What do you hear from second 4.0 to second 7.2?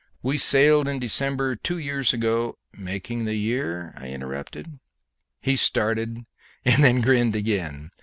interrupted. He started, and then